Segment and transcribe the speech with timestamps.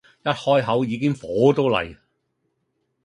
[0.23, 1.95] 一開口已經火到黎